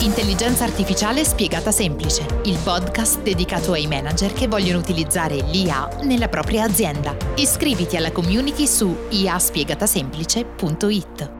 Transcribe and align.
Intelligenza 0.00 0.64
artificiale 0.64 1.24
spiegata 1.24 1.70
semplice, 1.70 2.26
il 2.44 2.58
podcast 2.64 3.20
dedicato 3.20 3.72
ai 3.72 3.86
manager 3.86 4.32
che 4.32 4.48
vogliono 4.48 4.78
utilizzare 4.78 5.42
l'IA 5.42 5.98
nella 6.04 6.28
propria 6.28 6.64
azienda. 6.64 7.14
Iscriviti 7.36 7.98
alla 7.98 8.10
community 8.10 8.66
su 8.66 8.96
iaspiegatasemplice.it. 9.10 11.39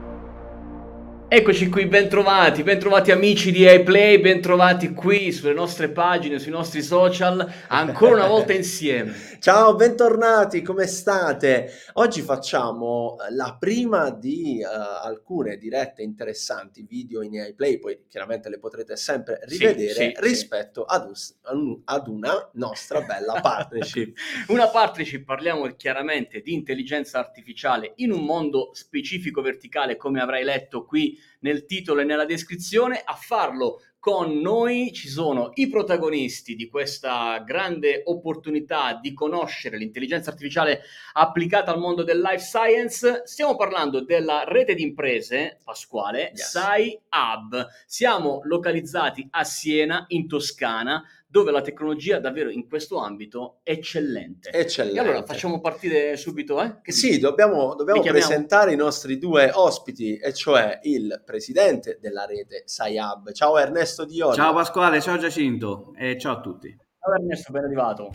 Eccoci 1.32 1.69
qui, 1.69 1.87
bentrovati, 1.87 2.64
bentrovati 2.64 3.12
amici 3.12 3.53
di 3.53 3.64
iPlay, 3.64 4.19
bentrovati 4.19 4.90
qui 4.92 5.30
sulle 5.30 5.53
nostre 5.53 5.88
pagine, 5.88 6.40
sui 6.40 6.51
nostri 6.51 6.83
social, 6.83 7.49
ancora 7.69 8.15
una 8.15 8.26
volta 8.26 8.53
insieme. 8.53 9.15
Ciao, 9.38 9.76
bentornati, 9.76 10.61
come 10.61 10.88
state? 10.88 11.71
Oggi 11.94 12.21
facciamo 12.22 13.15
la 13.30 13.56
prima 13.56 14.11
di 14.11 14.61
uh, 14.61 15.06
alcune 15.06 15.56
dirette 15.56 16.02
interessanti 16.02 16.83
video 16.83 17.23
in 17.23 17.34
iPlay, 17.34 17.78
poi 17.78 18.06
chiaramente 18.09 18.48
le 18.48 18.59
potrete 18.59 18.97
sempre 18.97 19.38
rivedere 19.45 19.92
sì, 19.92 20.12
sì, 20.12 20.15
rispetto 20.17 20.84
sì. 20.89 20.97
Ad, 20.97 21.09
us- 21.09 21.39
ad, 21.84 22.09
una 22.09 22.51
nostra 22.55 23.03
bella 23.03 23.39
partnership. 23.41 24.19
una 24.48 24.67
partnership, 24.67 25.25
parliamo 25.25 25.69
chiaramente 25.77 26.41
di 26.41 26.55
intelligenza 26.55 27.20
artificiale 27.20 27.92
in 27.97 28.11
un 28.11 28.25
mondo 28.25 28.70
specifico 28.73 29.41
verticale, 29.42 29.97
come 29.97 30.20
avrai 30.20 30.42
letto 30.42 30.84
qui 30.84 31.19
nel 31.41 31.65
titolo 31.65 32.01
e 32.01 32.05
nella 32.05 32.24
descrizione. 32.24 33.02
A 33.05 33.15
farlo 33.15 33.80
con 34.01 34.38
noi 34.38 34.92
ci 34.95 35.09
sono 35.09 35.51
i 35.55 35.69
protagonisti 35.69 36.56
di 36.56 36.69
questa 36.69 37.38
grande 37.47 38.01
opportunità 38.06 38.95
di 38.95 39.12
conoscere 39.12 39.77
l'intelligenza 39.77 40.30
artificiale 40.30 40.80
applicata 41.12 41.70
al 41.70 41.78
mondo 41.78 42.02
del 42.02 42.19
life 42.19 42.38
science. 42.38 43.23
Stiamo 43.27 43.56
parlando 43.56 44.01
della 44.01 44.45
rete 44.45 44.75
di 44.75 44.83
imprese, 44.83 45.59
Pasquale, 45.62 46.33
yes. 46.34 46.51
Sai 46.51 46.98
Hub. 47.11 47.69
Siamo 47.87 48.41
localizzati 48.45 49.28
a 49.33 49.45
Siena, 49.45 50.06
in 50.09 50.27
Toscana, 50.27 51.05
dove 51.30 51.52
la 51.52 51.61
tecnologia 51.61 52.19
davvero 52.19 52.50
in 52.50 52.67
questo 52.69 52.98
ambito 52.98 53.61
è 53.62 53.70
eccellente. 53.70 54.50
Eccellente. 54.50 54.98
E 54.98 55.03
allora 55.03 55.25
facciamo 55.25 55.61
partire 55.61 56.17
subito, 56.17 56.61
eh? 56.61 56.81
Che 56.83 56.91
sì, 56.91 57.20
dobbiamo, 57.20 57.77
dobbiamo 57.77 58.03
presentare 58.03 58.73
i 58.73 58.77
nostri 58.77 59.17
due 59.17 59.51
ospiti, 59.55 60.17
e 60.17 60.34
cioè 60.34 60.81
il 60.83 61.23
presidente 61.25 61.98
della 62.01 62.25
rete 62.25 62.64
SciHub. 62.67 63.31
Ciao 63.31 63.56
Ernesto 63.58 64.05
Diori. 64.05 64.34
Ciao 64.34 64.53
Pasquale, 64.53 65.01
ciao 65.01 65.19
Giacinto 65.19 65.92
e 65.97 66.19
ciao 66.19 66.39
a 66.39 66.41
tutti. 66.41 66.77
Ciao 66.98 67.14
Ernesto, 67.14 67.53
ben 67.53 67.64
arrivato 67.64 68.11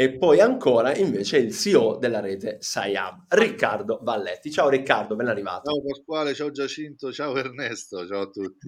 e 0.00 0.16
poi 0.16 0.40
ancora 0.40 0.96
invece 0.96 1.36
il 1.36 1.54
CEO 1.54 1.96
della 1.96 2.20
rete 2.20 2.56
SciHub, 2.58 3.24
Riccardo 3.28 3.98
Valletti. 4.00 4.50
Ciao 4.50 4.70
Riccardo, 4.70 5.14
ben 5.14 5.28
arrivato. 5.28 5.70
Ciao 5.70 5.82
Pasquale, 5.82 6.32
ciao 6.32 6.50
Giacinto, 6.50 7.12
ciao 7.12 7.36
Ernesto, 7.36 8.06
ciao 8.06 8.22
a 8.22 8.26
tutti. 8.30 8.66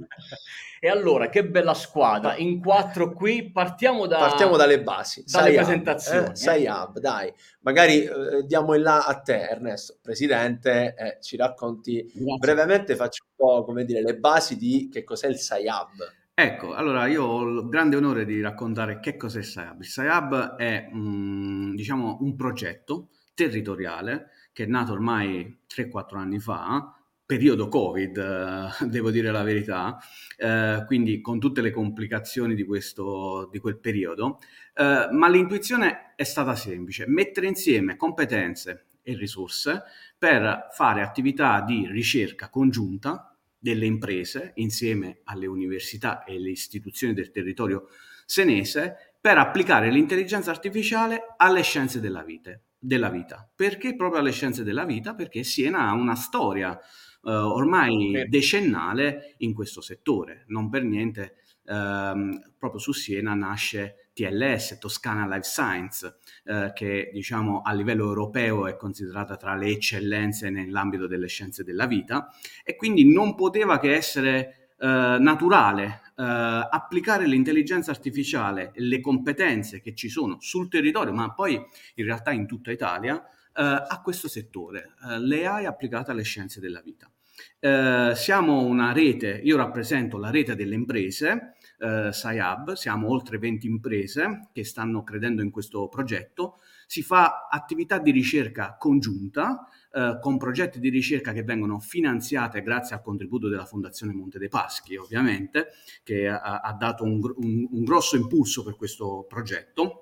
e 0.78 0.88
allora, 0.91 1.30
che 1.30 1.47
bella 1.47 1.72
squadra, 1.72 2.36
in 2.36 2.60
quattro 2.60 3.14
qui, 3.14 3.50
partiamo, 3.50 4.06
da... 4.06 4.19
partiamo 4.19 4.58
dalle 4.58 4.83
basi. 4.83 5.25
Dalle 5.27 5.48
Sci 5.48 5.56
presentazioni. 5.56 6.27
Eh? 6.27 6.36
SciHub, 6.36 6.98
dai, 6.98 7.33
magari 7.60 8.05
eh, 8.05 8.44
diamo 8.44 8.75
in 8.75 8.83
là 8.83 9.06
a 9.06 9.14
te 9.14 9.41
Ernesto, 9.41 10.00
presidente, 10.03 10.94
eh, 10.94 11.16
ci 11.22 11.38
racconti 11.38 12.03
Grazie. 12.12 12.36
brevemente, 12.41 12.94
faccio 12.94 13.25
un 13.25 13.34
po' 13.34 13.64
come 13.64 13.86
dire 13.86 14.03
le 14.03 14.19
basi 14.19 14.58
di 14.58 14.91
che 14.92 15.03
cos'è 15.03 15.28
il 15.28 15.38
SciHub. 15.38 16.20
Ecco, 16.34 16.72
allora 16.72 17.06
io 17.08 17.25
ho 17.25 17.42
il 17.42 17.69
grande 17.69 17.97
onore 17.97 18.25
di 18.25 18.41
raccontare 18.41 19.00
che 19.00 19.19
cos'è 19.19 19.41
il 19.41 19.44
SciHub. 19.44 19.83
SciHub 19.83 20.56
è 20.56 20.88
um, 20.91 21.75
diciamo, 21.75 22.19
un 22.22 22.34
progetto 22.36 23.11
territoriale 23.34 24.30
che 24.53 24.64
è 24.64 24.66
nato 24.66 24.92
ormai 24.92 25.58
3-4 25.69 26.16
anni 26.16 26.38
fa, 26.38 26.97
periodo 27.27 27.69
Covid, 27.69 28.16
eh, 28.16 28.86
devo 28.88 29.10
dire 29.10 29.30
la 29.30 29.42
verità, 29.42 29.98
eh, 30.38 30.84
quindi 30.86 31.20
con 31.20 31.38
tutte 31.38 31.60
le 31.60 31.70
complicazioni 31.70 32.55
di, 32.55 32.64
questo, 32.64 33.48
di 33.53 33.58
quel 33.58 33.78
periodo, 33.78 34.38
eh, 34.75 35.08
ma 35.10 35.28
l'intuizione 35.28 36.14
è 36.16 36.25
stata 36.25 36.55
semplice, 36.55 37.06
mettere 37.08 37.47
insieme 37.47 37.97
competenze 37.97 38.87
e 39.03 39.15
risorse 39.16 39.82
per 40.16 40.69
fare 40.72 41.03
attività 41.03 41.60
di 41.60 41.87
ricerca 41.91 42.48
congiunta 42.48 43.31
delle 43.62 43.87
imprese 43.87 44.50
insieme 44.56 45.21
alle 45.25 45.47
università 45.47 46.25
e 46.25 46.34
alle 46.34 46.50
istituzioni 46.50 47.15
del 47.15 47.31
territorio 47.31 47.87
senese 48.27 49.15
per 49.21 49.39
applicare 49.39 49.89
l'intelligenza 49.89 50.50
artificiale 50.50 51.34
alle 51.37 51.62
scienze 51.62 52.01
della 52.01 52.25
vita. 52.25 52.61
Della 52.77 53.09
vita. 53.09 53.49
Perché 53.55 53.95
proprio 53.95 54.21
alle 54.21 54.33
scienze 54.33 54.65
della 54.65 54.84
vita? 54.84 55.15
Perché 55.15 55.45
Siena 55.45 55.89
ha 55.89 55.93
una 55.93 56.17
storia 56.17 56.77
eh, 56.77 57.31
ormai 57.31 58.27
decennale 58.28 59.37
in 59.39 59.55
questo 59.55 59.81
settore. 59.81 60.43
Non 60.49 60.69
per 60.69 60.83
niente 60.83 61.37
ehm, 61.67 62.53
proprio 62.59 62.81
su 62.81 62.93
Siena 62.93 63.34
nasce 63.34 64.11
TLS, 64.12 64.78
Toscana 64.78 65.27
Life 65.27 65.45
Science, 65.45 66.17
eh, 66.45 66.73
che 66.75 67.11
diciamo 67.12 67.62
a 67.62 67.73
livello 67.73 68.05
europeo 68.05 68.67
è 68.67 68.77
considerata 68.77 69.37
tra 69.37 69.55
le 69.55 69.69
eccellenze 69.69 70.51
nell'ambito 70.51 71.06
delle 71.06 71.28
scienze 71.28 71.65
della 71.65 71.87
vita 71.87 72.28
e 72.65 72.77
quindi 72.77 73.11
non 73.11 73.34
poteva 73.34 73.78
che 73.78 73.95
essere 73.95 74.75
eh, 74.78 75.17
naturale 75.21 76.03
eh, 76.17 76.22
applicare 76.71 77.27
l'intelligenza 77.27 77.91
artificiale 77.91 78.72
e 78.75 78.83
le 78.83 79.01
competenze 79.01 79.81
che 79.81 79.95
ci 79.95 80.09
sono 80.09 80.39
sul 80.41 80.69
territorio, 80.69 81.12
ma 81.12 81.33
poi 81.33 81.55
in 81.55 82.05
realtà 82.05 82.33
in 82.33 82.47
tutta 82.47 82.72
Italia, 82.72 83.17
eh, 83.55 83.62
a 83.62 84.01
questo 84.03 84.28
settore, 84.28 84.95
eh, 85.09 85.19
le 85.21 85.47
AI 85.47 85.67
applicate 85.67 86.11
alle 86.11 86.22
scienze 86.25 86.61
della 86.61 86.81
vita. 86.81 87.12
Eh, 87.60 88.12
siamo 88.14 88.62
una 88.62 88.92
rete, 88.92 89.41
io 89.42 89.56
rappresento 89.56 90.19
la 90.19 90.30
rete 90.30 90.54
delle 90.56 90.75
imprese, 90.75 91.54
eh, 91.78 92.10
SciHub, 92.12 92.72
siamo 92.72 93.08
oltre 93.08 93.38
20 93.38 93.66
imprese 93.66 94.48
che 94.53 94.64
stanno 94.64 95.03
credendo 95.03 95.42
in 95.42 95.50
questo 95.50 95.88
progetto, 95.88 96.58
si 96.86 97.03
fa 97.03 97.48
attività 97.50 97.98
di 97.98 98.10
ricerca 98.10 98.76
congiunta 98.78 99.66
eh, 99.92 100.19
con 100.20 100.38
progetti 100.38 100.80
di 100.80 100.88
ricerca 100.88 101.32
che 101.32 101.42
vengono 101.42 101.78
finanziate 101.78 102.62
grazie 102.62 102.97
al 102.97 103.03
contributo 103.03 103.48
della 103.48 103.64
Fondazione 103.64 104.12
Monte 104.12 104.38
dei 104.38 104.48
Paschi, 104.48 104.97
ovviamente, 104.97 105.69
che 106.03 106.28
ha, 106.28 106.60
ha 106.60 106.72
dato 106.72 107.04
un, 107.04 107.20
un, 107.36 107.69
un 107.70 107.84
grosso 107.84 108.16
impulso 108.16 108.62
per 108.62 108.76
questo 108.76 109.24
progetto. 109.28 110.02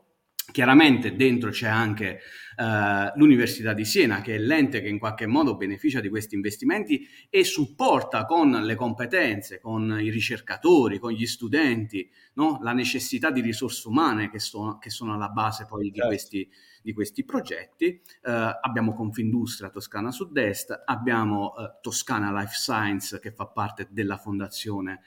Chiaramente 0.51 1.15
dentro 1.15 1.51
c'è 1.51 1.69
anche 1.69 2.21
uh, 2.57 3.19
l'Università 3.19 3.73
di 3.73 3.85
Siena, 3.85 4.21
che 4.21 4.35
è 4.35 4.39
l'ente 4.39 4.81
che 4.81 4.89
in 4.89 4.99
qualche 4.99 5.27
modo 5.27 5.57
beneficia 5.57 6.01
di 6.01 6.09
questi 6.09 6.35
investimenti 6.35 7.07
e 7.29 7.45
supporta 7.45 8.27
con 8.27 8.51
le 8.51 8.75
competenze, 8.75 9.61
con 9.61 9.99
i 10.01 10.11
ricercatori, 10.11 10.99
con 10.99 11.13
gli 11.13 11.27
studenti, 11.27 12.11
no? 12.35 12.59
la 12.63 12.73
necessità 12.73 13.31
di 13.31 13.41
risorse 13.41 13.87
umane 13.89 14.31
che, 14.31 14.39
so, 14.39 14.79
che 14.81 14.91
sono 14.91 15.15
alla 15.15 15.29
base 15.29 15.67
poi 15.67 15.83
di 15.83 15.93
certo. 15.93 16.09
questi, 16.09 16.51
di 16.83 16.93
questi 16.93 17.25
progetti. 17.25 18.01
Uh, 18.23 18.31
abbiamo 18.61 18.93
Confindustria 18.93 19.71
Toscana 19.71 20.11
Sud-Est, 20.11 20.83
abbiamo 20.85 21.55
uh, 21.57 21.79
Toscana 21.81 22.33
Life 22.33 22.55
Science 22.55 23.21
che 23.21 23.33
fa 23.33 23.47
parte 23.47 23.89
della 23.91 24.17
fondazione 24.17 25.01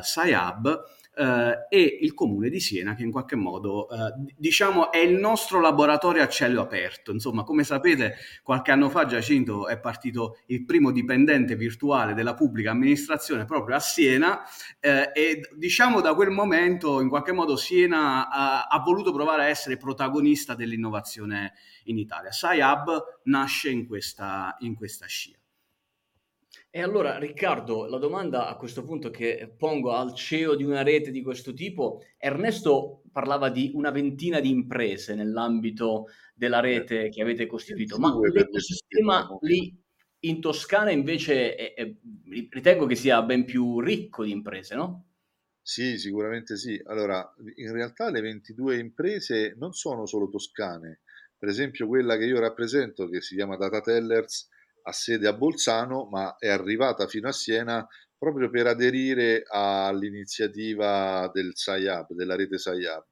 SciHub 0.00 0.82
Uh, 1.18 1.64
e 1.70 1.98
il 2.02 2.12
comune 2.12 2.50
di 2.50 2.60
Siena 2.60 2.94
che 2.94 3.02
in 3.02 3.10
qualche 3.10 3.36
modo 3.36 3.86
uh, 3.88 4.12
diciamo 4.36 4.92
è 4.92 4.98
il 4.98 5.14
nostro 5.14 5.60
laboratorio 5.60 6.22
a 6.22 6.28
cielo 6.28 6.60
aperto. 6.60 7.10
Insomma 7.10 7.42
come 7.42 7.64
sapete 7.64 8.16
qualche 8.42 8.70
anno 8.70 8.90
fa 8.90 9.06
Giacinto 9.06 9.66
è 9.66 9.80
partito 9.80 10.40
il 10.48 10.66
primo 10.66 10.90
dipendente 10.90 11.56
virtuale 11.56 12.12
della 12.12 12.34
pubblica 12.34 12.72
amministrazione 12.72 13.46
proprio 13.46 13.76
a 13.76 13.80
Siena 13.80 14.40
uh, 14.42 15.10
e 15.14 15.40
diciamo 15.56 16.02
da 16.02 16.14
quel 16.14 16.28
momento 16.28 17.00
in 17.00 17.08
qualche 17.08 17.32
modo 17.32 17.56
Siena 17.56 18.28
ha, 18.28 18.66
ha 18.66 18.78
voluto 18.80 19.10
provare 19.10 19.44
a 19.44 19.48
essere 19.48 19.78
protagonista 19.78 20.54
dell'innovazione 20.54 21.54
in 21.84 21.96
Italia. 21.96 22.30
SciHub 22.30 23.20
nasce 23.24 23.70
in 23.70 23.86
questa, 23.86 24.54
in 24.58 24.74
questa 24.74 25.06
scia 25.06 25.38
e 26.76 26.82
allora, 26.82 27.16
Riccardo, 27.16 27.86
la 27.86 27.96
domanda 27.96 28.48
a 28.48 28.56
questo 28.58 28.84
punto 28.84 29.08
che 29.08 29.50
pongo 29.56 29.92
al 29.92 30.14
CEO 30.14 30.54
di 30.54 30.62
una 30.62 30.82
rete 30.82 31.10
di 31.10 31.22
questo 31.22 31.54
tipo, 31.54 32.02
Ernesto 32.18 33.00
parlava 33.10 33.48
di 33.48 33.70
una 33.72 33.90
ventina 33.90 34.40
di 34.40 34.50
imprese 34.50 35.14
nell'ambito 35.14 36.08
della 36.34 36.60
rete 36.60 37.08
che 37.08 37.22
avete 37.22 37.46
costituito, 37.46 37.96
ma 37.96 38.12
l'ecosistema 38.30 39.26
lì 39.40 39.74
in 40.26 40.38
Toscana 40.42 40.90
invece 40.90 41.54
è, 41.54 41.72
è, 41.72 41.94
ritengo 42.50 42.84
che 42.84 42.94
sia 42.94 43.22
ben 43.22 43.46
più 43.46 43.80
ricco 43.80 44.22
di 44.22 44.32
imprese, 44.32 44.74
no? 44.74 45.06
Sì, 45.62 45.96
sicuramente 45.96 46.58
sì. 46.58 46.78
Allora, 46.84 47.26
in 47.54 47.72
realtà 47.72 48.10
le 48.10 48.20
22 48.20 48.76
imprese 48.76 49.54
non 49.56 49.72
sono 49.72 50.04
solo 50.04 50.28
toscane. 50.28 51.00
Per 51.38 51.48
esempio 51.48 51.86
quella 51.86 52.18
che 52.18 52.26
io 52.26 52.38
rappresento, 52.38 53.08
che 53.08 53.22
si 53.22 53.34
chiama 53.34 53.56
Data 53.56 53.80
Tellers, 53.80 54.50
ha 54.86 54.92
sede 54.92 55.26
a 55.26 55.32
Bolzano, 55.32 56.08
ma 56.10 56.36
è 56.38 56.48
arrivata 56.48 57.08
fino 57.08 57.28
a 57.28 57.32
Siena 57.32 57.86
proprio 58.16 58.48
per 58.48 58.66
aderire 58.68 59.42
all'iniziativa 59.46 61.28
del 61.32 61.52
SciHub, 61.54 62.12
della 62.12 62.36
rete 62.36 62.56
SciHub. 62.56 63.04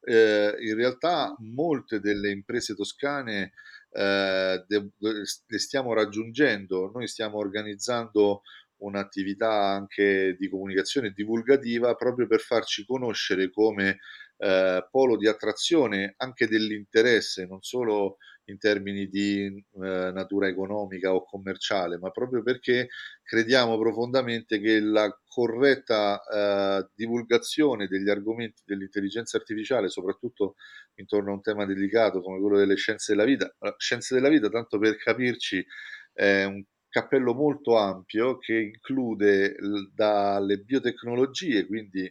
Eh, 0.00 0.56
in 0.60 0.74
realtà 0.74 1.34
molte 1.38 2.00
delle 2.00 2.30
imprese 2.30 2.74
toscane 2.74 3.52
eh, 3.90 4.64
de- 4.66 4.90
le 4.98 5.58
stiamo 5.58 5.94
raggiungendo, 5.94 6.90
noi 6.92 7.06
stiamo 7.06 7.38
organizzando 7.38 8.42
un'attività 8.78 9.50
anche 9.50 10.36
di 10.38 10.48
comunicazione 10.48 11.10
divulgativa 11.10 11.94
proprio 11.94 12.26
per 12.26 12.40
farci 12.40 12.84
conoscere 12.84 13.50
come 13.50 13.98
eh, 14.38 14.86
polo 14.90 15.16
di 15.16 15.26
attrazione 15.28 16.14
anche 16.18 16.46
dell'interesse, 16.46 17.46
non 17.46 17.62
solo 17.62 18.18
in 18.46 18.58
termini 18.58 19.08
di 19.08 19.46
eh, 19.46 20.10
natura 20.12 20.48
economica 20.48 21.14
o 21.14 21.24
commerciale, 21.24 21.98
ma 21.98 22.10
proprio 22.10 22.42
perché 22.42 22.88
crediamo 23.22 23.78
profondamente 23.78 24.60
che 24.60 24.80
la 24.80 25.10
corretta 25.26 26.22
eh, 26.22 26.88
divulgazione 26.94 27.86
degli 27.88 28.08
argomenti 28.08 28.62
dell'intelligenza 28.64 29.36
artificiale, 29.36 29.88
soprattutto 29.88 30.54
intorno 30.94 31.30
a 31.30 31.34
un 31.34 31.42
tema 31.42 31.66
delicato 31.66 32.20
come 32.22 32.40
quello 32.40 32.58
delle 32.58 32.76
scienze 32.76 33.14
della 33.14 33.26
vita, 33.26 33.54
scienze 33.78 34.14
della 34.14 34.28
vita, 34.28 34.48
tanto 34.48 34.78
per 34.78 34.96
capirci, 34.96 35.64
è 36.12 36.44
un 36.44 36.62
cappello 36.88 37.34
molto 37.34 37.76
ampio 37.76 38.38
che 38.38 38.54
include 38.54 39.56
dalle 39.92 40.58
biotecnologie, 40.58 41.66
quindi 41.66 42.10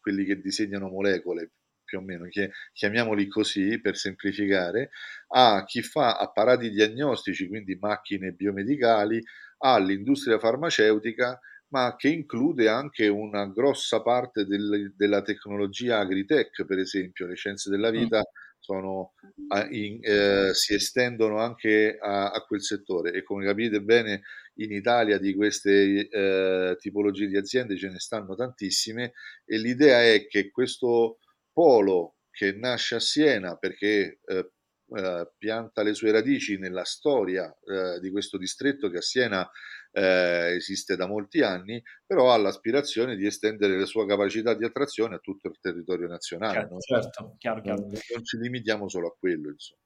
quelli 0.00 0.24
che 0.24 0.40
disegnano 0.40 0.88
molecole 0.88 1.52
più 1.88 1.98
o 1.98 2.02
meno, 2.02 2.28
chiamiamoli 2.74 3.26
così 3.28 3.80
per 3.80 3.96
semplificare, 3.96 4.90
a 5.28 5.64
chi 5.64 5.80
fa 5.80 6.18
apparati 6.18 6.68
diagnostici, 6.68 7.48
quindi 7.48 7.78
macchine 7.80 8.32
biomedicali, 8.32 9.24
all'industria 9.60 10.38
farmaceutica, 10.38 11.40
ma 11.68 11.96
che 11.96 12.08
include 12.08 12.68
anche 12.68 13.08
una 13.08 13.46
grossa 13.46 14.02
parte 14.02 14.44
del, 14.44 14.92
della 14.94 15.22
tecnologia 15.22 15.98
agritech, 15.98 16.66
per 16.66 16.78
esempio, 16.78 17.26
le 17.26 17.36
scienze 17.36 17.70
della 17.70 17.90
vita 17.90 18.22
sono, 18.58 19.14
in, 19.70 19.98
eh, 20.02 20.50
si 20.52 20.74
estendono 20.74 21.38
anche 21.38 21.96
a, 21.98 22.30
a, 22.30 22.44
quel 22.46 22.62
settore. 22.62 23.12
E 23.12 23.22
come 23.22 23.46
capite 23.46 23.80
bene 23.80 24.22
in 24.56 24.72
Italia 24.72 25.18
di 25.18 25.34
queste 25.34 26.08
eh, 26.08 26.76
tipologie 26.78 27.28
di 27.28 27.36
aziende 27.36 27.76
ce 27.76 27.88
ne 27.88 27.98
stanno 27.98 28.34
tantissime 28.34 29.12
e 29.44 29.58
l'idea 29.58 30.02
è 30.02 30.26
che 30.26 30.50
questo 30.50 31.18
polo 31.58 32.18
che 32.30 32.52
nasce 32.52 32.94
a 32.94 33.00
Siena 33.00 33.56
perché 33.56 34.20
eh, 34.24 34.52
eh, 34.94 35.32
pianta 35.36 35.82
le 35.82 35.92
sue 35.92 36.12
radici 36.12 36.56
nella 36.56 36.84
storia 36.84 37.52
eh, 37.64 37.98
di 37.98 38.12
questo 38.12 38.38
distretto 38.38 38.88
che 38.88 38.98
a 38.98 39.02
Siena 39.02 39.50
eh, 39.90 40.54
esiste 40.54 40.94
da 40.94 41.08
molti 41.08 41.42
anni, 41.42 41.82
però 42.06 42.32
ha 42.32 42.36
l'aspirazione 42.36 43.16
di 43.16 43.26
estendere 43.26 43.76
la 43.76 43.86
sua 43.86 44.06
capacità 44.06 44.54
di 44.54 44.64
attrazione 44.64 45.16
a 45.16 45.18
tutto 45.18 45.48
il 45.48 45.58
territorio 45.60 46.06
nazionale. 46.06 46.60
Certo, 46.60 46.74
no? 46.74 46.78
certo 46.78 47.34
chiaro, 47.38 47.60
chiaro. 47.60 47.80
Non, 47.80 47.90
non 47.90 48.24
ci 48.24 48.36
limitiamo 48.36 48.88
solo 48.88 49.08
a 49.08 49.16
quello, 49.18 49.50
insomma. 49.50 49.80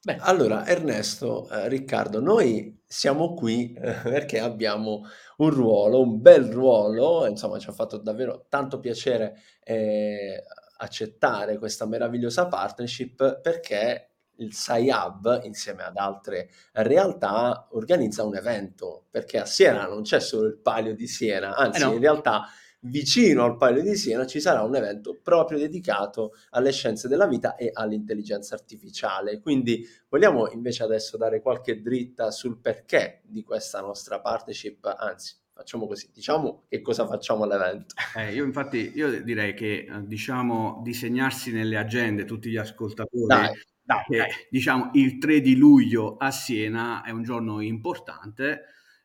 Beh, 0.00 0.18
allora 0.20 0.64
Ernesto, 0.64 1.50
eh, 1.50 1.68
Riccardo, 1.68 2.20
noi 2.20 2.80
siamo 2.86 3.34
qui 3.34 3.72
eh, 3.72 3.94
perché 4.04 4.38
abbiamo 4.38 5.02
un 5.38 5.50
ruolo, 5.50 6.00
un 6.00 6.20
bel 6.20 6.44
ruolo, 6.44 7.26
insomma 7.26 7.58
ci 7.58 7.68
ha 7.68 7.72
fatto 7.72 7.96
davvero 7.96 8.46
tanto 8.48 8.78
piacere 8.78 9.42
eh, 9.64 10.44
accettare 10.78 11.58
questa 11.58 11.86
meravigliosa 11.86 12.46
partnership 12.48 13.40
perché 13.40 14.08
il 14.38 14.54
SciHub, 14.54 15.40
insieme 15.44 15.82
ad 15.82 15.96
altre 15.96 16.50
realtà, 16.72 17.68
organizza 17.72 18.24
un 18.24 18.36
evento, 18.36 19.06
perché 19.10 19.38
a 19.38 19.44
Siena 19.44 19.86
non 19.86 20.02
c'è 20.02 20.20
solo 20.20 20.46
il 20.46 20.58
Palio 20.58 20.94
di 20.94 21.06
Siena, 21.06 21.54
anzi 21.56 21.82
eh 21.82 21.84
no. 21.86 21.92
in 21.92 22.00
realtà 22.00 22.44
vicino 22.82 23.44
al 23.44 23.56
Palio 23.56 23.82
di 23.82 23.96
Siena 23.96 24.24
ci 24.26 24.40
sarà 24.40 24.62
un 24.62 24.76
evento 24.76 25.18
proprio 25.20 25.58
dedicato 25.58 26.34
alle 26.50 26.70
scienze 26.70 27.08
della 27.08 27.26
vita 27.26 27.56
e 27.56 27.70
all'intelligenza 27.72 28.54
artificiale. 28.54 29.40
Quindi 29.40 29.84
vogliamo 30.08 30.48
invece 30.50 30.84
adesso 30.84 31.16
dare 31.16 31.40
qualche 31.40 31.80
dritta 31.82 32.30
sul 32.30 32.60
perché 32.60 33.22
di 33.24 33.42
questa 33.42 33.80
nostra 33.80 34.20
partnership, 34.20 34.84
anzi 34.96 35.34
facciamo 35.58 35.88
così, 35.88 36.08
diciamo 36.14 36.66
che 36.68 36.80
cosa 36.80 37.04
facciamo 37.06 37.42
all'evento. 37.42 37.94
Eh, 38.18 38.32
io 38.32 38.44
infatti 38.44 38.92
io 38.94 39.22
direi 39.22 39.54
che 39.54 39.86
eh, 39.88 40.06
diciamo 40.06 40.80
disegnarsi 40.82 41.52
nelle 41.52 41.76
agende 41.76 42.24
tutti 42.24 42.48
gli 42.48 42.56
ascoltatori 42.56 43.26
dai, 43.26 43.50
dai, 43.82 44.02
che 44.08 44.16
dai. 44.16 44.28
diciamo 44.50 44.90
il 44.94 45.18
3 45.18 45.40
di 45.40 45.56
luglio 45.56 46.16
a 46.16 46.30
Siena 46.30 47.02
è 47.02 47.10
un 47.10 47.22
giorno 47.22 47.60
importante. 47.60 48.64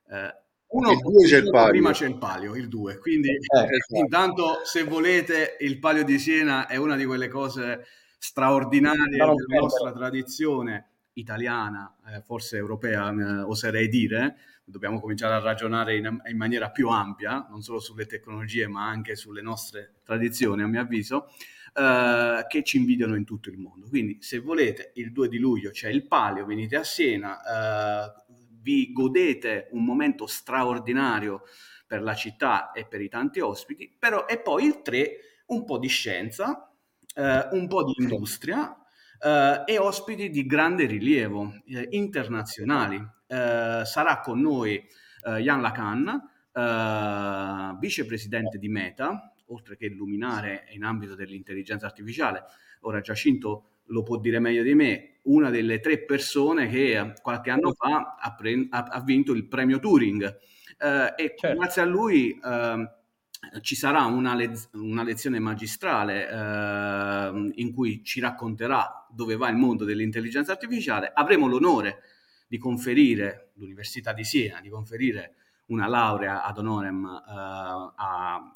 Eh, 0.10 0.42
uno, 0.68 0.90
c'è 1.28 1.38
il 1.38 1.50
palio. 1.50 1.70
prima 1.70 1.92
c'è 1.92 2.08
il 2.08 2.18
palio, 2.18 2.56
il 2.56 2.68
2, 2.68 2.98
quindi 2.98 3.30
eh, 3.30 3.36
esatto. 3.36 3.96
intanto 3.96 4.60
se 4.64 4.84
volete 4.84 5.58
il 5.60 5.80
palio 5.80 6.04
di 6.04 6.18
Siena 6.18 6.68
è 6.68 6.78
una 6.78 6.96
di 6.96 7.06
quelle 7.06 7.28
cose 7.28 7.86
straordinarie 8.18 9.10
della 9.10 9.34
nostra 9.60 9.92
tradizione 9.92 10.93
italiana, 11.14 11.96
eh, 12.08 12.22
forse 12.22 12.58
europea, 12.58 13.12
eh, 13.12 13.42
oserei 13.42 13.88
dire, 13.88 14.38
dobbiamo 14.64 15.00
cominciare 15.00 15.34
a 15.34 15.40
ragionare 15.40 15.96
in, 15.98 16.22
in, 16.26 16.38
maniera 16.38 16.72
più 16.72 16.90
ampia, 16.90 17.48
non 17.50 17.62
solo 17.62 17.80
sulle 17.80 18.06
tecnologie, 18.06 18.68
ma 18.68 18.88
anche 18.88 19.16
sulle 19.16 19.42
nostre 19.42 19.96
tradizioni, 20.04 20.64
a 20.64 20.68
mio 20.68 20.82
avviso, 20.82 21.28
eh, 21.74 22.46
che 22.48 22.64
ci 22.64 22.78
invidiano 22.78 23.16
in 23.16 23.26
tutto 23.26 23.50
il 23.50 23.58
mondo. 23.58 23.88
Quindi, 23.88 24.18
se 24.22 24.40
volete, 24.40 24.92
il 24.96 25.12
2 25.12 25.28
di 25.28 25.38
luglio 25.38 25.72
c'è 25.72 25.90
il 25.90 26.08
Palio, 26.08 26.46
venite 26.46 26.76
a 26.76 26.84
Siena, 26.84 27.40
eh, 27.42 28.24
vi 28.62 28.92
godete 28.94 29.68
un 29.72 29.84
momento 29.84 30.26
straordinario 30.26 31.44
per 31.86 32.02
la 32.02 32.16
città 32.16 32.72
e 32.72 32.86
per 32.88 33.02
i 33.02 33.10
tanti 33.10 33.40
ospiti, 33.40 33.94
però 33.98 34.26
e 34.26 34.40
poi 34.40 34.66
il 34.66 34.82
3 34.82 35.18
un 35.48 35.66
po' 35.66 35.78
di 35.78 35.90
scienza, 35.90 36.72
eh, 37.14 37.48
un 37.52 37.68
po' 37.68 37.84
di 37.84 37.94
industria, 37.98 38.76
Uh, 39.24 39.64
e 39.64 39.78
ospiti 39.78 40.30
di 40.30 40.46
grande 40.46 40.86
rilievo 40.86 41.54
eh, 41.68 41.88
internazionali. 41.92 42.98
Uh, 42.98 43.86
sarà 43.86 44.20
con 44.22 44.42
noi 44.42 44.86
uh, 45.24 45.36
Jan 45.38 45.62
Lacan, 45.62 46.30
vicepresidente 47.80 48.58
di 48.58 48.68
Meta, 48.68 49.34
oltre 49.46 49.78
che 49.78 49.88
luminare 49.88 50.66
in 50.72 50.84
ambito 50.84 51.16
dell'intelligenza 51.16 51.86
artificiale. 51.86 52.44
Ora 52.82 53.00
Giacinto 53.00 53.80
lo 53.86 54.04
può 54.04 54.18
dire 54.18 54.40
meglio 54.40 54.62
di 54.62 54.76
me, 54.76 55.20
una 55.24 55.50
delle 55.50 55.80
tre 55.80 56.04
persone 56.04 56.68
che 56.68 57.14
qualche 57.22 57.50
anno 57.50 57.72
fa 57.72 58.18
ha, 58.20 58.36
pre- 58.36 58.68
ha 58.70 59.02
vinto 59.06 59.32
il 59.32 59.48
premio 59.48 59.80
Turing 59.80 60.38
e 60.78 61.34
certo. 61.38 61.58
grazie 61.58 61.82
a 61.82 61.86
lui 61.86 62.38
ehm, 62.44 62.92
ci 63.62 63.76
sarà 63.76 64.06
una, 64.06 64.36
le- 64.36 64.70
una 64.74 65.04
lezione 65.04 65.40
magistrale 65.40 66.30
eh, 66.30 67.52
in 67.56 67.74
cui 67.74 68.04
ci 68.04 68.20
racconterà 68.20 69.08
dove 69.10 69.36
va 69.36 69.50
il 69.50 69.58
mondo 69.58 69.86
dell'intelligenza 69.86 70.52
artificiale. 70.52 71.12
Avremo 71.14 71.48
l'onore 71.48 72.02
di 72.48 72.58
conferire, 72.58 73.52
l'Università 73.56 74.14
di 74.14 74.24
Siena, 74.24 74.62
di 74.62 74.70
conferire 74.70 75.36
una 75.68 75.88
laurea 75.88 76.44
ad 76.44 76.58
honorem 76.58 77.04
uh, 77.04 77.30
a, 77.30 77.92
a, 77.96 78.52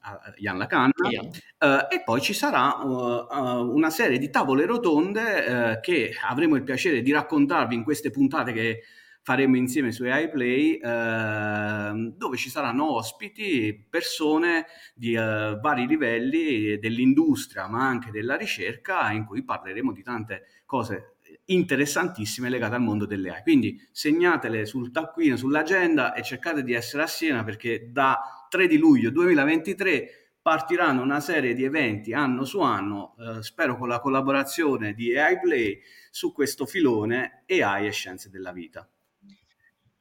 a 0.00 0.34
Jan 0.38 0.56
Lacan 0.56 0.90
uh, 0.94 1.92
e 1.92 2.02
poi 2.04 2.20
ci 2.20 2.32
sarà 2.32 2.76
uh, 2.76 3.74
una 3.74 3.90
serie 3.90 4.18
di 4.18 4.30
tavole 4.30 4.64
rotonde 4.64 5.80
che 5.82 6.12
avremo 6.24 6.54
il 6.56 6.62
piacere 6.62 7.02
di 7.02 7.12
raccontarvi 7.12 7.74
in 7.74 7.82
queste 7.82 8.10
puntate 8.10 8.52
che 8.52 8.82
faremo 9.28 9.58
insieme 9.58 9.92
su 9.92 10.04
AI 10.04 10.30
Play, 10.30 10.76
eh, 10.76 12.12
dove 12.16 12.38
ci 12.38 12.48
saranno 12.48 12.94
ospiti, 12.94 13.86
persone 13.86 14.64
di 14.94 15.12
eh, 15.12 15.58
vari 15.60 15.86
livelli 15.86 16.78
dell'industria, 16.78 17.68
ma 17.68 17.86
anche 17.86 18.10
della 18.10 18.36
ricerca, 18.36 19.10
in 19.10 19.26
cui 19.26 19.44
parleremo 19.44 19.92
di 19.92 20.02
tante 20.02 20.44
cose 20.64 21.16
interessantissime 21.44 22.48
legate 22.48 22.76
al 22.76 22.80
mondo 22.80 23.04
delle 23.04 23.28
AI. 23.28 23.42
Quindi 23.42 23.78
segnatele 23.92 24.64
sul 24.64 24.90
taccuino, 24.90 25.36
sull'agenda 25.36 26.14
e 26.14 26.22
cercate 26.22 26.62
di 26.62 26.72
essere 26.72 27.02
a 27.02 27.06
Siena 27.06 27.44
perché 27.44 27.90
da 27.92 28.46
3 28.48 28.66
di 28.66 28.78
luglio 28.78 29.10
2023 29.10 30.36
partiranno 30.40 31.02
una 31.02 31.20
serie 31.20 31.52
di 31.52 31.64
eventi 31.64 32.14
anno 32.14 32.46
su 32.46 32.60
anno, 32.60 33.14
eh, 33.18 33.42
spero 33.42 33.76
con 33.76 33.88
la 33.88 34.00
collaborazione 34.00 34.94
di 34.94 35.14
AI 35.14 35.38
Play, 35.38 35.78
su 36.10 36.32
questo 36.32 36.64
filone 36.64 37.44
AI 37.46 37.88
e 37.88 37.92
scienze 37.92 38.30
della 38.30 38.52
vita. 38.52 38.88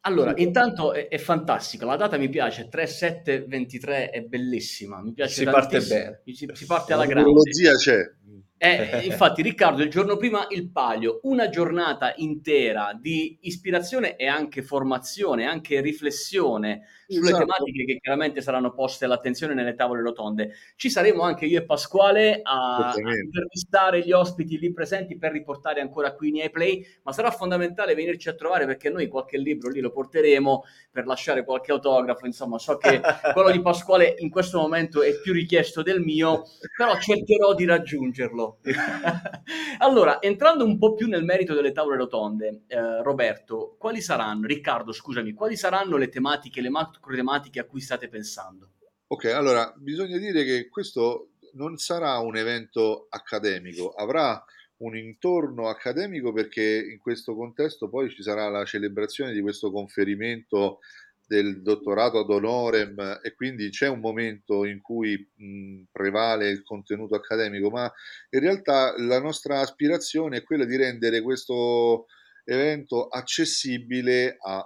Allora, 0.02 0.34
intanto 0.38 0.94
è, 0.94 1.08
è 1.08 1.18
fantastico, 1.18 1.86
la 1.86 1.96
data 1.96 2.18
mi 2.18 2.30
piace, 2.30 2.70
3-7-23 2.70 4.10
è 4.10 4.22
bellissima, 4.22 5.02
mi 5.02 5.12
piace 5.12 5.34
si 5.34 5.44
parte 5.44 5.80
bene. 5.82 6.22
Si, 6.26 6.48
si 6.54 6.66
parte 6.66 6.94
alla 6.94 7.06
grande. 7.06 7.30
La 7.30 7.76
c'è. 7.76 8.16
Eh, 8.58 9.02
infatti, 9.06 9.42
Riccardo, 9.42 9.84
il 9.84 9.90
giorno 9.90 10.18
prima 10.18 10.48
il 10.50 10.70
palio, 10.70 11.20
una 11.24 11.50
giornata 11.50 12.14
intera 12.18 12.98
di 13.00 13.38
ispirazione 13.42 14.16
e 14.16 14.28
anche 14.28 14.64
formazione, 14.64 15.46
anche 15.46 15.80
riflessione 15.82 16.88
sulle 17.08 17.30
esatto. 17.30 17.46
tematiche 17.46 17.86
che 17.86 18.00
chiaramente 18.02 18.42
saranno 18.42 18.74
poste 18.74 19.06
all'attenzione 19.06 19.54
nelle 19.54 19.76
tavole 19.76 20.02
rotonde. 20.02 20.54
Ci 20.76 20.90
saremo 20.90 21.22
anche 21.22 21.46
io 21.46 21.60
e 21.60 21.66
Pasquale 21.66 22.42
a, 22.44 22.90
a 22.90 22.96
intervistare 22.98 24.02
gli 24.02 24.12
ospiti 24.12 24.58
lì 24.58 24.74
presenti 24.74 25.18
per 25.18 25.32
riportare 25.32 25.80
ancora 25.80 26.14
qui 26.14 26.30
in 26.30 26.50
Play, 26.52 26.86
ma 27.04 27.14
sarà 27.14 27.32
fondamentale 27.32 27.96
venirci 27.96 28.30
a 28.30 28.34
trovare 28.34 28.66
perché 28.66 28.90
noi 28.90 29.08
qualche 29.08 29.38
libro 29.38 29.70
lì 29.70 29.80
lo 29.80 29.92
porteremo 29.92 30.64
per 30.92 31.06
lasciare 31.06 31.46
qualche 31.46 31.72
autografo. 31.72 32.26
Insomma, 32.26 32.58
so 32.58 32.78
che 32.78 33.00
quello 33.34 33.52
di 33.52 33.62
Pasquale 33.62 34.16
in 34.18 34.30
questo 34.30 34.60
momento 34.60 35.02
è 35.02 35.18
più 35.20 35.32
richiesto 35.32 35.82
del 35.82 36.02
mio, 36.02 36.44
però 36.76 36.98
cercherò 37.00 37.54
di 37.54 37.66
raggiungerlo. 37.66 38.47
allora, 39.80 40.22
entrando 40.22 40.66
un 40.66 40.78
po' 40.78 40.94
più 40.94 41.08
nel 41.08 41.24
merito 41.24 41.54
delle 41.54 41.72
tavole 41.72 41.98
rotonde, 41.98 42.64
eh, 42.68 43.02
Roberto, 43.04 43.76
quali 43.78 44.02
saranno, 44.02 44.48
Riccardo, 44.48 44.92
scusami, 44.92 45.34
quali 45.34 45.56
saranno 45.56 45.98
le 45.98 46.10
tematiche, 46.10 46.62
le 46.62 46.70
macro 46.70 47.16
tematiche 47.16 47.60
a 47.60 47.66
cui 47.66 47.82
state 47.82 48.08
pensando? 48.10 48.72
Ok, 49.08 49.26
allora, 49.26 49.74
bisogna 49.78 50.18
dire 50.18 50.44
che 50.44 50.68
questo 50.70 51.30
non 51.54 51.78
sarà 51.78 52.18
un 52.20 52.36
evento 52.36 53.08
accademico, 53.10 53.92
avrà 53.92 54.44
un 54.78 54.96
intorno 54.96 55.70
accademico 55.70 56.32
perché 56.34 56.88
in 56.92 57.00
questo 57.00 57.36
contesto 57.36 57.90
poi 57.90 58.10
ci 58.10 58.22
sarà 58.22 58.48
la 58.50 58.64
celebrazione 58.66 59.34
di 59.34 59.42
questo 59.42 59.72
conferimento 59.72 60.80
del 61.28 61.62
dottorato 61.62 62.20
ad 62.20 62.30
honorem 62.30 63.20
e 63.22 63.34
quindi 63.36 63.70
c'è 63.70 63.88
un 63.88 64.00
momento 64.00 64.66
in 64.66 64.82
cui 64.82 65.16
mh, 65.36 65.84
prevale 65.92 66.50
il 66.50 66.64
contenuto 66.64 67.16
accademico, 67.16 67.70
ma 67.70 67.92
in 68.30 68.40
realtà 68.40 68.96
la 68.98 69.20
nostra 69.20 69.60
aspirazione 69.60 70.38
è 70.38 70.44
quella 70.44 70.66
di 70.66 70.78
rendere 70.78 71.22
questo 71.22 72.06
evento 72.46 73.08
accessibile 73.08 74.38
a, 74.40 74.66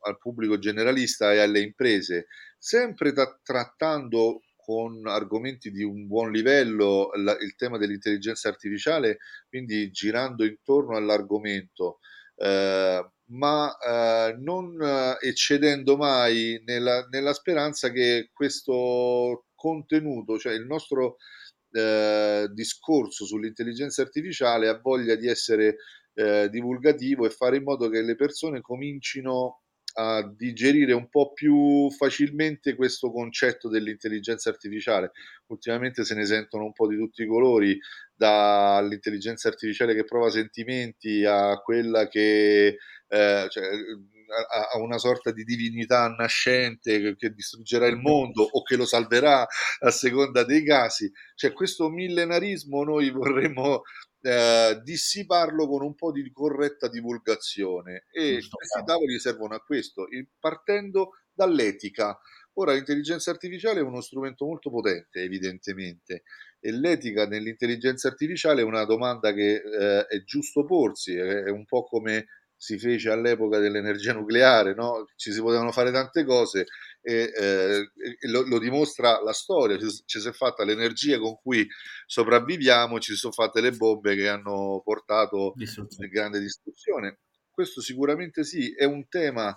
al 0.00 0.18
pubblico 0.18 0.58
generalista 0.58 1.32
e 1.32 1.38
alle 1.38 1.60
imprese, 1.60 2.26
sempre 2.58 3.12
tra- 3.12 3.40
trattando 3.42 4.42
con 4.54 5.06
argomenti 5.06 5.70
di 5.70 5.82
un 5.82 6.06
buon 6.06 6.30
livello 6.32 7.10
la, 7.14 7.36
il 7.40 7.54
tema 7.54 7.78
dell'intelligenza 7.78 8.48
artificiale, 8.48 9.18
quindi 9.48 9.90
girando 9.90 10.44
intorno 10.44 10.96
all'argomento. 10.96 12.00
Eh, 12.34 13.10
ma 13.28 13.76
eh, 13.78 14.36
non 14.38 14.80
eh, 14.80 15.16
eccedendo 15.20 15.96
mai 15.96 16.62
nella, 16.64 17.06
nella, 17.10 17.32
speranza 17.32 17.90
che 17.90 18.30
questo 18.32 19.46
contenuto, 19.54 20.38
cioè 20.38 20.52
il 20.52 20.66
nostro 20.66 21.16
eh, 21.72 22.48
discorso 22.52 23.24
sull'intelligenza 23.24 24.02
artificiale, 24.02 24.68
ha 24.68 24.78
voglia 24.80 25.16
di 25.16 25.28
essere 25.28 25.76
eh, 26.14 26.48
divulgativo 26.50 27.26
e 27.26 27.30
fare 27.30 27.56
in 27.56 27.64
modo 27.64 27.88
che 27.88 28.02
le 28.02 28.14
persone 28.14 28.60
comincino 28.60 29.62
a 29.98 30.22
digerire 30.36 30.92
un 30.92 31.08
po' 31.08 31.32
più 31.32 31.90
facilmente 31.90 32.74
questo 32.74 33.10
concetto 33.10 33.68
dell'intelligenza 33.68 34.50
artificiale. 34.50 35.12
Ultimamente 35.46 36.04
se 36.04 36.14
ne 36.14 36.26
sentono 36.26 36.64
un 36.64 36.72
po' 36.72 36.86
di 36.86 36.96
tutti 36.96 37.22
i 37.22 37.26
colori, 37.26 37.78
dall'intelligenza 38.14 39.48
artificiale 39.48 39.94
che 39.94 40.04
prova 40.04 40.30
sentimenti 40.30 41.24
a 41.24 41.56
quella 41.62 42.08
che 42.08 42.76
eh, 43.08 43.46
cioè, 43.48 43.64
a 44.72 44.78
una 44.78 44.98
sorta 44.98 45.30
di 45.30 45.44
divinità 45.44 46.08
nascente 46.08 47.00
che, 47.00 47.16
che, 47.16 47.30
distruggerà 47.30 47.86
il 47.86 47.96
mondo 47.96 48.42
o 48.42 48.62
che 48.62 48.76
lo 48.76 48.84
salverà 48.84 49.46
a 49.80 49.90
seconda 49.90 50.44
dei 50.44 50.64
casi. 50.64 51.10
Cioè, 51.34 51.52
questo 51.52 51.88
millenarismo 51.88 52.82
noi 52.82 53.10
vorremmo 53.10 53.82
eh, 54.26 54.80
dissiparlo 54.82 55.68
con 55.68 55.82
un 55.82 55.94
po' 55.94 56.10
di 56.10 56.28
corretta 56.32 56.88
divulgazione 56.88 58.06
e 58.10 58.38
Giusto, 58.38 58.56
questi 58.56 58.82
tavoli 58.84 59.20
servono 59.20 59.54
a 59.54 59.60
questo, 59.60 60.08
partendo 60.40 61.10
dall'etica. 61.32 62.18
Ora 62.54 62.72
l'intelligenza 62.72 63.30
artificiale 63.30 63.80
è 63.80 63.82
uno 63.82 64.00
strumento 64.00 64.44
molto 64.46 64.68
potente, 64.68 65.20
evidentemente, 65.20 66.22
e 66.58 66.72
l'etica 66.72 67.28
nell'intelligenza 67.28 68.08
artificiale 68.08 68.62
è 68.62 68.64
una 68.64 68.84
domanda 68.84 69.32
che 69.32 69.62
eh, 69.62 70.06
è 70.06 70.24
giusto 70.24 70.64
porsi, 70.64 71.14
è, 71.14 71.44
è 71.44 71.50
un 71.50 71.64
po' 71.64 71.84
come 71.84 72.26
si 72.56 72.78
fece 72.78 73.10
all'epoca 73.10 73.58
dell'energia 73.58 74.12
nucleare, 74.12 74.74
no? 74.74 75.06
ci 75.16 75.30
si 75.30 75.40
potevano 75.40 75.72
fare 75.72 75.92
tante 75.92 76.24
cose 76.24 76.66
e, 77.02 77.30
eh, 77.36 77.90
e 78.18 78.28
lo, 78.28 78.42
lo, 78.46 78.58
dimostra 78.58 79.22
la 79.22 79.32
storia, 79.32 79.78
ci, 79.78 79.86
ci, 80.06 80.20
si 80.20 80.28
è 80.28 80.32
fatta 80.32 80.64
l'energia 80.64 81.18
con 81.18 81.36
cui 81.40 81.66
sopravviviamo, 82.06 82.98
ci 82.98 83.14
sono 83.14 83.32
fatte 83.32 83.60
le 83.60 83.72
bombe 83.72 84.16
che 84.16 84.28
hanno 84.28 84.80
portato 84.82 85.52
a 85.52 86.06
grande 86.06 86.40
distruzione. 86.40 87.18
Questo 87.50 87.80
sicuramente 87.80 88.42
sì, 88.42 88.74
è 88.74 88.84
un 88.84 89.06
tema 89.08 89.54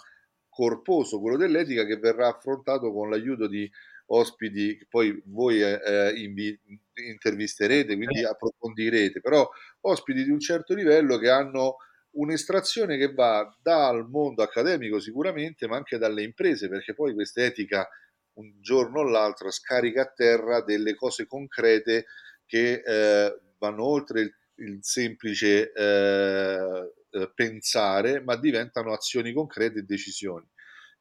corposo, 0.48 1.20
quello 1.20 1.38
dell'etica, 1.38 1.86
che 1.86 1.98
verrà 1.98 2.28
affrontato 2.28 2.92
con 2.92 3.10
l'aiuto 3.10 3.48
di 3.48 3.70
ospiti 4.12 4.78
che 4.78 4.88
poi 4.90 5.22
voi 5.26 5.62
eh, 5.62 5.80
eh 5.86 6.20
invi- 6.20 6.60
intervisterete, 6.94 7.96
quindi 7.96 8.24
approfondirete, 8.24 9.22
però 9.22 9.48
ospiti 9.82 10.24
di 10.24 10.32
un 10.32 10.40
certo 10.40 10.74
livello 10.74 11.18
che 11.18 11.30
hanno 11.30 11.78
un'estrazione 12.12 12.98
che 12.98 13.14
va 13.14 13.48
dal 13.62 14.08
mondo 14.10 14.42
accademico 14.42 15.00
sicuramente, 15.00 15.68
ma 15.68 15.78
anche 15.78 15.98
dalle 15.98 16.24
imprese, 16.24 16.68
perché 16.70 16.94
poi 16.94 17.14
questa 17.14 17.44
etica 17.44 17.88
un 18.34 18.62
giorno 18.62 19.00
o 19.00 19.04
l'altro 19.04 19.52
scarica 19.52 20.04
a 20.04 20.14
terra 20.16 20.62
delle 20.62 20.96
cose 20.96 21.26
concrete 21.28 22.06
che 22.46 22.82
eh, 22.86 23.40
vanno 23.58 23.86
oltre 23.86 24.22
il, 24.22 24.34
il 24.56 24.80
semplice 24.82 25.72
eh, 25.72 26.94
eh 27.12 27.32
pensare, 27.34 28.22
ma 28.22 28.36
diventano 28.38 28.94
azioni 28.94 29.34
concrete 29.34 29.80
e 29.80 29.84
decisioni. 29.84 30.48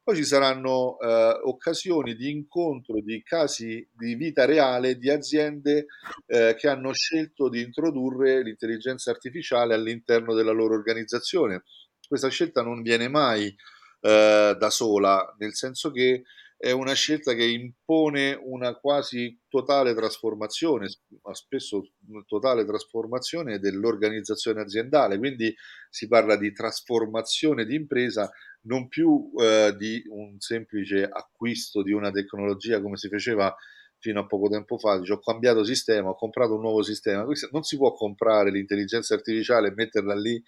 Poi 0.08 0.16
ci 0.16 0.24
saranno 0.24 0.98
eh, 0.98 1.38
occasioni 1.42 2.14
di 2.14 2.30
incontro 2.30 2.98
di 3.02 3.22
casi 3.22 3.86
di 3.92 4.14
vita 4.14 4.46
reale 4.46 4.96
di 4.96 5.10
aziende 5.10 5.84
eh, 6.24 6.54
che 6.56 6.66
hanno 6.66 6.94
scelto 6.94 7.50
di 7.50 7.60
introdurre 7.60 8.42
l'intelligenza 8.42 9.10
artificiale 9.10 9.74
all'interno 9.74 10.32
della 10.32 10.52
loro 10.52 10.72
organizzazione. 10.72 11.64
Questa 12.08 12.30
scelta 12.30 12.62
non 12.62 12.80
viene 12.80 13.08
mai 13.08 13.54
eh, 14.00 14.56
da 14.58 14.70
sola, 14.70 15.34
nel 15.36 15.54
senso 15.54 15.90
che 15.90 16.22
è 16.60 16.72
una 16.72 16.92
scelta 16.92 17.34
che 17.34 17.44
impone 17.44 18.36
una 18.42 18.74
quasi 18.74 19.38
totale 19.48 19.94
trasformazione, 19.94 20.88
ma 21.22 21.32
spesso 21.32 21.92
totale 22.26 22.66
trasformazione 22.66 23.60
dell'organizzazione 23.60 24.62
aziendale. 24.62 25.18
Quindi 25.18 25.54
si 25.88 26.08
parla 26.08 26.36
di 26.36 26.52
trasformazione 26.52 27.64
di 27.64 27.76
impresa 27.76 28.28
non 28.62 28.88
più 28.88 29.30
eh, 29.40 29.72
di 29.78 30.02
un 30.08 30.40
semplice 30.40 31.04
acquisto 31.04 31.82
di 31.82 31.92
una 31.92 32.10
tecnologia 32.10 32.82
come 32.82 32.96
si 32.96 33.08
faceva 33.08 33.54
fino 34.00 34.20
a 34.20 34.26
poco 34.26 34.48
tempo 34.48 34.78
fa, 34.78 34.98
dice 34.98 35.12
ho 35.12 35.20
cambiato 35.20 35.64
sistema, 35.64 36.10
ho 36.10 36.16
comprato 36.16 36.54
un 36.54 36.62
nuovo 36.62 36.82
sistema, 36.82 37.24
non 37.52 37.62
si 37.62 37.76
può 37.76 37.92
comprare 37.92 38.50
l'intelligenza 38.50 39.14
artificiale 39.14 39.68
e 39.68 39.72
metterla 39.74 40.14
lì 40.14 40.42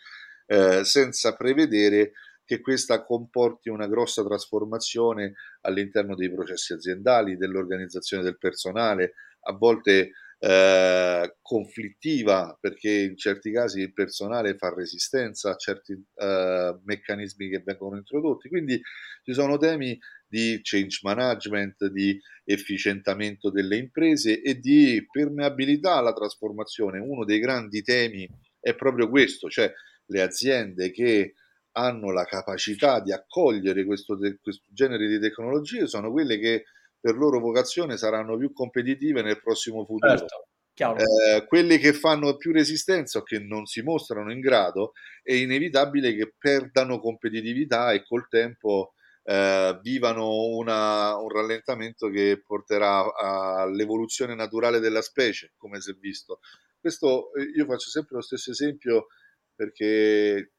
eh, 0.47 0.85
senza 0.85 1.37
prevedere 1.37 2.13
che 2.51 2.61
questa 2.61 3.05
comporti 3.05 3.69
una 3.69 3.87
grossa 3.87 4.25
trasformazione 4.25 5.35
all'interno 5.61 6.17
dei 6.17 6.29
processi 6.35 6.73
aziendali, 6.73 7.37
dell'organizzazione 7.37 8.25
del 8.25 8.39
personale, 8.39 9.13
a 9.43 9.53
volte 9.53 10.11
eh, 10.41 11.37
conflittiva 11.41 12.59
perché 12.61 12.91
in 12.91 13.17
certi 13.17 13.53
casi 13.53 13.83
il 13.83 13.93
personale 13.93 14.57
fa 14.57 14.75
resistenza 14.75 15.51
a 15.51 15.55
certi 15.55 15.93
eh, 15.93 16.77
meccanismi 16.83 17.51
che 17.51 17.63
vengono 17.65 17.99
introdotti. 17.99 18.49
Quindi 18.49 18.83
ci 19.23 19.33
sono 19.33 19.57
temi 19.57 19.97
di 20.27 20.59
change 20.61 20.99
management, 21.03 21.87
di 21.87 22.19
efficientamento 22.45 23.53
delle 23.53 23.77
imprese 23.77 24.43
e 24.43 24.59
di 24.59 25.07
permeabilità 25.09 25.95
alla 25.95 26.13
trasformazione. 26.13 26.99
Uno 26.99 27.25
dei 27.25 27.39
grandi 27.39 27.83
temi 27.83 28.29
è 28.59 28.75
proprio 28.75 29.09
questo, 29.09 29.49
cioè 29.49 29.73
le 30.07 30.21
aziende 30.21 30.91
che 30.91 31.35
hanno 31.73 32.11
la 32.11 32.25
capacità 32.25 33.01
di 33.01 33.13
accogliere 33.13 33.85
questo, 33.85 34.17
questo 34.17 34.65
genere 34.69 35.07
di 35.07 35.19
tecnologie 35.19 35.87
sono 35.87 36.11
quelle 36.11 36.39
che 36.39 36.65
per 36.99 37.17
loro 37.17 37.41
vocazione 37.41 37.97
saranno 37.97 38.37
più 38.37 38.53
competitive 38.53 39.23
nel 39.23 39.41
prossimo 39.41 39.85
futuro. 39.85 40.17
Certo. 40.17 40.47
Eh, 40.81 41.45
quelli 41.47 41.77
che 41.77 41.93
fanno 41.93 42.37
più 42.37 42.53
resistenza 42.53 43.19
o 43.19 43.23
che 43.23 43.39
non 43.39 43.67
si 43.67 43.83
mostrano 43.83 44.33
in 44.33 44.41
grado 44.41 44.93
è 45.23 45.35
inevitabile 45.35 46.15
che 46.15 46.33
perdano 46.39 47.01
competitività 47.01 47.93
e 47.93 48.03
col 48.03 48.27
tempo 48.29 48.95
eh, 49.25 49.79
vivano 49.83 50.47
una, 50.47 51.17
un 51.17 51.29
rallentamento 51.29 52.09
che 52.09 52.43
porterà 52.45 53.15
all'evoluzione 53.15 54.35
naturale 54.35 54.81
della 54.81 55.03
specie, 55.03 55.53
come 55.57 55.81
si 55.81 55.91
è 55.91 55.95
visto. 55.95 56.41
Questo 56.81 57.35
eh, 57.35 57.43
io 57.55 57.67
faccio 57.67 57.91
sempre 57.91 58.17
lo 58.17 58.23
stesso 58.23 58.51
esempio 58.51 59.09
perché 59.55 60.53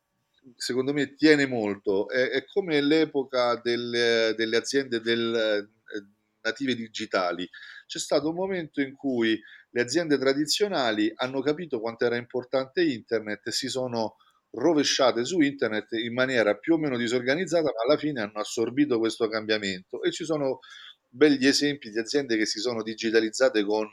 secondo 0.55 0.93
me 0.93 1.15
tiene 1.15 1.45
molto. 1.45 2.09
È, 2.09 2.29
è 2.29 2.45
come 2.45 2.81
l'epoca 2.81 3.59
del, 3.61 4.33
delle 4.35 4.57
aziende 4.57 5.01
del, 5.01 5.69
native 6.41 6.75
digitali. 6.75 7.47
C'è 7.85 7.99
stato 7.99 8.29
un 8.29 8.35
momento 8.35 8.81
in 8.81 8.95
cui 8.95 9.39
le 9.69 9.81
aziende 9.81 10.17
tradizionali 10.17 11.11
hanno 11.15 11.41
capito 11.41 11.79
quanto 11.79 12.05
era 12.05 12.17
importante 12.17 12.83
internet 12.83 13.47
e 13.47 13.51
si 13.51 13.69
sono 13.69 14.17
rovesciate 14.53 15.23
su 15.23 15.39
internet 15.39 15.93
in 15.93 16.13
maniera 16.13 16.57
più 16.57 16.73
o 16.73 16.77
meno 16.77 16.97
disorganizzata, 16.97 17.63
ma 17.63 17.83
alla 17.85 17.97
fine 17.97 18.21
hanno 18.21 18.39
assorbito 18.39 18.99
questo 18.99 19.29
cambiamento 19.29 20.03
e 20.03 20.11
ci 20.11 20.25
sono 20.25 20.59
begli 21.07 21.47
esempi 21.47 21.89
di 21.89 21.99
aziende 21.99 22.37
che 22.37 22.45
si 22.45 22.59
sono 22.59 22.83
digitalizzate 22.83 23.63
con, 23.63 23.87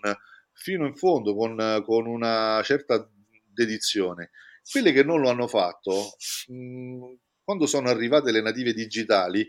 fino 0.52 0.86
in 0.86 0.96
fondo, 0.96 1.36
con, 1.36 1.82
con 1.84 2.06
una 2.06 2.60
certa 2.64 3.08
dedizione. 3.52 4.30
Quelle 4.70 4.92
che 4.92 5.02
non 5.02 5.20
lo 5.20 5.30
hanno 5.30 5.46
fatto, 5.48 6.16
mh, 6.48 7.14
quando 7.42 7.66
sono 7.66 7.88
arrivate 7.88 8.30
le 8.32 8.42
native 8.42 8.72
digitali, 8.74 9.48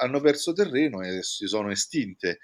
hanno 0.00 0.20
perso 0.20 0.52
terreno 0.52 1.02
e 1.02 1.22
si 1.22 1.46
sono 1.46 1.70
estinte. 1.70 2.40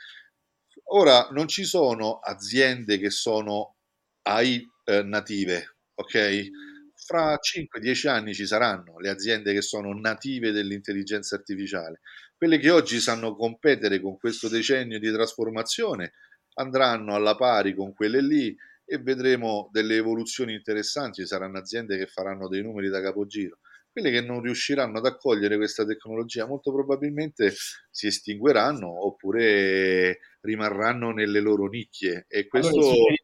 Ora 0.93 1.29
non 1.33 1.49
ci 1.49 1.65
sono 1.65 2.19
aziende 2.19 2.99
che 2.99 3.11
sono 3.11 3.77
AI 4.23 4.65
eh, 4.85 5.03
native, 5.03 5.79
ok? 5.95 6.49
Fra 6.95 7.39
5-10 7.41 8.09
anni 8.09 8.35
ci 8.35 8.47
saranno 8.47 8.99
le 8.99 9.11
aziende 9.11 9.53
che 9.53 9.63
sono 9.63 9.93
native 9.93 10.53
dell'intelligenza 10.53 11.35
artificiale. 11.35 12.01
Quelle 12.37 12.59
che 12.59 12.71
oggi 12.71 13.01
sanno 13.01 13.35
competere 13.35 14.01
con 14.01 14.17
questo 14.19 14.49
decennio 14.49 14.99
di 14.99 15.11
trasformazione 15.13 16.13
andranno 16.55 17.15
alla 17.15 17.35
pari 17.35 17.75
con 17.75 17.93
quelle 17.93 18.23
lì 18.23 18.57
e 18.85 18.99
vedremo 18.99 19.69
delle 19.73 19.97
evoluzioni 19.97 20.55
interessanti, 20.55 21.23
ci 21.23 21.27
saranno 21.27 21.59
aziende 21.59 21.97
che 21.97 22.07
faranno 22.07 22.49
dei 22.49 22.63
numeri 22.63 22.89
da 22.89 23.01
capogiro. 23.01 23.59
Quelle 23.91 24.11
che 24.11 24.21
non 24.23 24.43
riusciranno 24.43 24.99
ad 24.99 25.07
accogliere 25.07 25.57
questa 25.57 25.85
tecnologia 25.85 26.47
molto 26.47 26.73
probabilmente 26.73 27.55
si 27.91 28.09
estingueranno 28.09 29.07
oppure 29.07 30.19
rimarranno 30.41 31.13
nelle 31.13 31.39
loro 31.41 31.69
nicchie 31.69 32.25
e 32.29 32.49
questo 32.49 32.77
allora, 32.81 33.15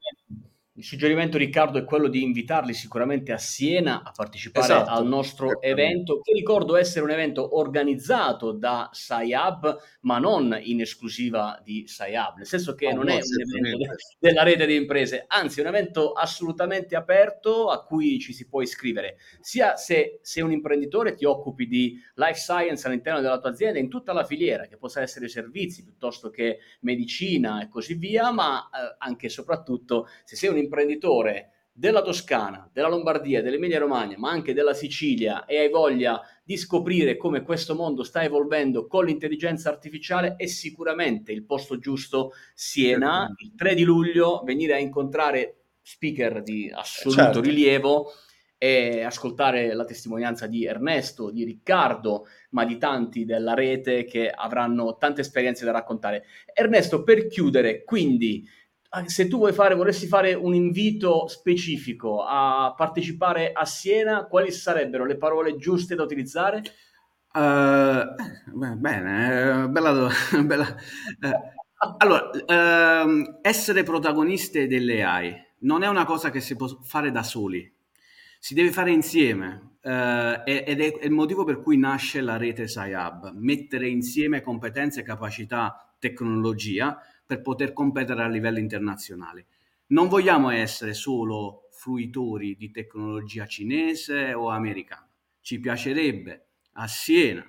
il 0.80 0.86
suggerimento, 0.86 1.36
Riccardo, 1.36 1.78
è 1.78 1.84
quello 1.84 2.08
di 2.08 2.22
invitarli 2.22 2.72
sicuramente 2.72 3.32
a 3.32 3.38
Siena 3.38 4.02
a 4.02 4.12
partecipare 4.12 4.64
esatto, 4.64 4.90
al 4.90 5.06
nostro 5.06 5.60
evento, 5.60 6.20
che 6.20 6.32
ricordo 6.32 6.74
essere 6.74 7.04
un 7.04 7.10
evento 7.10 7.58
organizzato 7.58 8.52
da 8.52 8.88
SciHub, 8.90 9.76
ma 10.02 10.18
non 10.18 10.58
in 10.62 10.80
esclusiva 10.80 11.60
di 11.62 11.86
SciHub, 11.86 12.38
nel 12.38 12.46
senso 12.46 12.74
che 12.74 12.86
oh, 12.86 12.94
non 12.94 13.10
è 13.10 13.16
un 13.16 13.58
evento 13.58 13.76
de- 13.76 13.94
della 14.18 14.42
rete 14.42 14.64
di 14.64 14.74
imprese, 14.74 15.26
anzi 15.28 15.58
è 15.58 15.62
un 15.62 15.68
evento 15.68 16.12
assolutamente 16.12 16.96
aperto 16.96 17.68
a 17.68 17.84
cui 17.84 18.18
ci 18.18 18.32
si 18.32 18.48
può 18.48 18.62
iscrivere, 18.62 19.18
sia 19.40 19.76
se 19.76 20.20
sei 20.22 20.42
un 20.42 20.50
imprenditore 20.50 21.14
ti 21.14 21.26
occupi 21.26 21.66
di 21.66 22.00
life 22.14 22.38
science 22.38 22.86
all'interno 22.86 23.20
della 23.20 23.38
tua 23.38 23.50
azienda, 23.50 23.78
in 23.78 23.90
tutta 23.90 24.14
la 24.14 24.24
filiera, 24.24 24.66
che 24.66 24.78
possa 24.78 25.02
essere 25.02 25.28
servizi 25.28 25.84
piuttosto 25.84 26.30
che 26.30 26.60
medicina 26.80 27.60
e 27.60 27.68
così 27.68 27.92
via, 27.92 28.30
ma 28.32 28.64
eh, 28.64 28.96
anche 28.96 29.26
e 29.26 29.28
soprattutto 29.28 30.08
se 30.24 30.36
sei 30.36 30.48
un 30.48 30.54
imprenditore 30.54 30.68
imprenditore 30.70 31.50
della 31.72 32.02
Toscana, 32.02 32.68
della 32.72 32.88
Lombardia, 32.88 33.42
dell'Emilia 33.42 33.78
Romagna, 33.78 34.16
ma 34.18 34.30
anche 34.30 34.52
della 34.52 34.74
Sicilia 34.74 35.44
e 35.46 35.58
hai 35.58 35.70
voglia 35.70 36.20
di 36.44 36.56
scoprire 36.56 37.16
come 37.16 37.42
questo 37.42 37.74
mondo 37.74 38.02
sta 38.04 38.22
evolvendo 38.22 38.86
con 38.86 39.06
l'intelligenza 39.06 39.70
artificiale, 39.70 40.36
è 40.36 40.46
sicuramente 40.46 41.32
il 41.32 41.44
posto 41.44 41.78
giusto 41.78 42.32
Siena, 42.54 43.32
il 43.38 43.54
3 43.56 43.74
di 43.74 43.82
luglio, 43.82 44.42
venire 44.44 44.74
a 44.74 44.78
incontrare 44.78 45.56
speaker 45.82 46.42
di 46.42 46.70
assoluto 46.72 47.22
certo. 47.22 47.40
rilievo 47.40 48.12
e 48.58 49.00
ascoltare 49.02 49.72
la 49.72 49.86
testimonianza 49.86 50.46
di 50.46 50.66
Ernesto, 50.66 51.30
di 51.30 51.44
Riccardo, 51.44 52.26
ma 52.50 52.66
di 52.66 52.76
tanti 52.76 53.24
della 53.24 53.54
rete 53.54 54.04
che 54.04 54.28
avranno 54.28 54.98
tante 54.98 55.22
esperienze 55.22 55.64
da 55.64 55.70
raccontare. 55.70 56.24
Ernesto, 56.52 57.02
per 57.02 57.26
chiudere, 57.26 57.84
quindi 57.84 58.46
se 59.06 59.28
tu 59.28 59.38
vuoi 59.38 59.52
fare, 59.52 59.74
vorresti 59.74 60.06
fare 60.06 60.34
un 60.34 60.54
invito 60.54 61.28
specifico 61.28 62.24
a 62.26 62.74
partecipare 62.76 63.52
a 63.52 63.64
Siena, 63.64 64.24
quali 64.24 64.50
sarebbero 64.50 65.04
le 65.04 65.16
parole 65.16 65.56
giuste 65.56 65.94
da 65.94 66.02
utilizzare? 66.02 66.62
Uh, 67.32 68.02
bene, 68.76 69.68
bella, 69.68 70.08
bella 70.44 70.66
uh, 70.66 71.94
allora, 71.98 72.30
uh, 72.30 73.38
essere 73.40 73.84
protagoniste 73.84 74.66
delle 74.66 75.04
AI 75.04 75.48
non 75.60 75.82
è 75.82 75.88
una 75.88 76.04
cosa 76.04 76.30
che 76.30 76.40
si 76.40 76.56
può 76.56 76.66
fare 76.82 77.10
da 77.10 77.22
soli, 77.22 77.72
si 78.42 78.54
deve 78.54 78.72
fare 78.72 78.90
insieme 78.90 79.76
uh, 79.82 80.42
ed 80.46 80.80
è 80.80 80.98
il 81.02 81.10
motivo 81.10 81.44
per 81.44 81.60
cui 81.60 81.76
nasce 81.76 82.22
la 82.22 82.38
rete 82.38 82.66
SciHub, 82.66 83.32
mettere 83.34 83.86
insieme 83.86 84.40
competenze, 84.40 85.02
capacità, 85.02 85.94
tecnologia 85.98 86.98
per 87.26 87.42
poter 87.42 87.74
competere 87.74 88.22
a 88.22 88.28
livello 88.28 88.58
internazionale. 88.58 89.44
Non 89.88 90.08
vogliamo 90.08 90.48
essere 90.48 90.94
solo 90.94 91.68
fruitori 91.70 92.56
di 92.56 92.70
tecnologia 92.70 93.46
cinese 93.46 94.32
o 94.32 94.48
americana. 94.48 95.06
Ci 95.42 95.60
piacerebbe 95.60 96.46
a 96.72 96.86
Siena, 96.86 97.44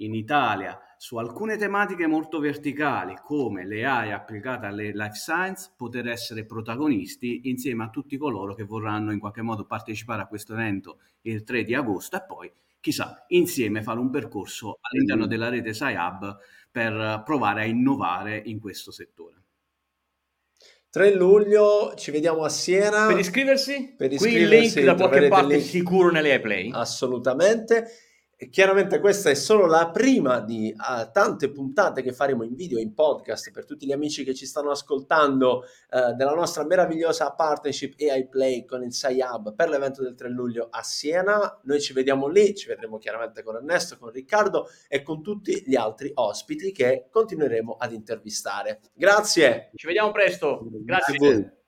in 0.00 0.14
Italia, 0.14 0.78
su 0.96 1.16
alcune 1.16 1.56
tematiche 1.56 2.06
molto 2.06 2.40
verticali 2.40 3.16
come 3.22 3.64
le 3.64 3.84
AI 3.84 4.12
applicate 4.12 4.66
alle 4.66 4.92
life 4.92 5.14
science, 5.14 5.72
poter 5.76 6.08
essere 6.08 6.44
protagonisti 6.44 7.48
insieme 7.48 7.84
a 7.84 7.90
tutti 7.90 8.16
coloro 8.16 8.54
che 8.54 8.64
vorranno 8.64 9.12
in 9.12 9.18
qualche 9.18 9.42
modo 9.42 9.64
partecipare 9.64 10.22
a 10.22 10.26
questo 10.26 10.52
evento 10.52 11.00
il 11.22 11.42
3 11.42 11.64
di 11.64 11.74
agosto 11.74 12.16
e 12.16 12.24
poi, 12.26 12.52
chissà, 12.80 13.24
insieme 13.28 13.82
fare 13.82 13.98
un 13.98 14.10
percorso 14.10 14.78
all'interno 14.80 15.26
della 15.26 15.48
rete 15.48 15.72
SciHub 15.72 16.38
per 16.70 17.22
provare 17.24 17.62
a 17.62 17.66
innovare 17.66 18.40
in 18.44 18.60
questo 18.60 18.90
settore. 18.90 19.36
3 20.90 21.14
luglio 21.14 21.94
ci 21.94 22.10
vediamo 22.10 22.42
a 22.42 22.48
Siena. 22.48 23.06
Per 23.06 23.18
iscriversi? 23.18 23.94
Per 23.96 24.12
iscriversi 24.12 24.18
Qui 24.18 24.56
il 24.56 24.60
link 24.60 24.80
da 24.82 24.94
qualche 24.94 25.28
parte 25.28 25.60
sicuro 25.60 26.10
nelle 26.10 26.34
iPlay. 26.34 26.70
Assolutamente. 26.72 27.86
E 28.42 28.48
chiaramente 28.48 29.00
questa 29.00 29.28
è 29.28 29.34
solo 29.34 29.66
la 29.66 29.90
prima 29.90 30.40
di 30.40 30.74
uh, 30.74 31.10
tante 31.12 31.50
puntate 31.50 32.00
che 32.00 32.14
faremo 32.14 32.42
in 32.42 32.54
video 32.54 32.78
e 32.78 32.80
in 32.80 32.94
podcast 32.94 33.50
per 33.50 33.66
tutti 33.66 33.84
gli 33.84 33.92
amici 33.92 34.24
che 34.24 34.32
ci 34.32 34.46
stanno 34.46 34.70
ascoltando 34.70 35.64
uh, 35.90 36.14
della 36.14 36.32
nostra 36.32 36.64
meravigliosa 36.64 37.32
partnership 37.32 38.00
AI 38.00 38.28
Play 38.28 38.64
con 38.64 38.82
il 38.82 38.94
SciHub 38.94 39.54
per 39.54 39.68
l'evento 39.68 40.02
del 40.02 40.14
3 40.14 40.30
luglio 40.30 40.68
a 40.70 40.82
Siena. 40.82 41.60
Noi 41.64 41.82
ci 41.82 41.92
vediamo 41.92 42.28
lì, 42.28 42.54
ci 42.54 42.66
vedremo 42.68 42.96
chiaramente 42.96 43.42
con 43.42 43.56
Ernesto, 43.56 43.98
con 43.98 44.10
Riccardo 44.10 44.70
e 44.88 45.02
con 45.02 45.22
tutti 45.22 45.62
gli 45.66 45.76
altri 45.76 46.10
ospiti 46.14 46.72
che 46.72 47.08
continueremo 47.10 47.76
ad 47.78 47.92
intervistare. 47.92 48.80
Grazie. 48.94 49.70
Ci 49.74 49.86
vediamo 49.86 50.12
presto. 50.12 50.66
Grazie. 50.82 51.18
Grazie. 51.18 51.58